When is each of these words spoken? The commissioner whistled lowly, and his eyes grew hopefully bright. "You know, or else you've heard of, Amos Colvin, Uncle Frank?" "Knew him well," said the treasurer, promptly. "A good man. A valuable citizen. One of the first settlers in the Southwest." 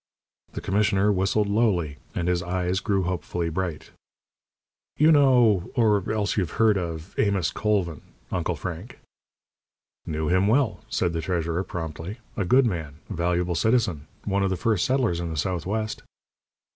The 0.53 0.61
commissioner 0.61 1.11
whistled 1.11 1.47
lowly, 1.47 1.97
and 2.15 2.27
his 2.27 2.41
eyes 2.41 2.79
grew 2.79 3.03
hopefully 3.03 3.49
bright. 3.51 3.91
"You 4.97 5.11
know, 5.11 5.69
or 5.75 6.11
else 6.11 6.35
you've 6.37 6.53
heard 6.57 6.75
of, 6.75 7.13
Amos 7.19 7.51
Colvin, 7.51 8.01
Uncle 8.31 8.55
Frank?" 8.55 8.97
"Knew 10.07 10.27
him 10.27 10.47
well," 10.47 10.79
said 10.89 11.13
the 11.13 11.21
treasurer, 11.21 11.63
promptly. 11.63 12.17
"A 12.35 12.45
good 12.45 12.65
man. 12.65 12.95
A 13.11 13.13
valuable 13.13 13.53
citizen. 13.53 14.07
One 14.25 14.41
of 14.41 14.49
the 14.49 14.57
first 14.57 14.85
settlers 14.85 15.19
in 15.19 15.29
the 15.29 15.37
Southwest." 15.37 16.01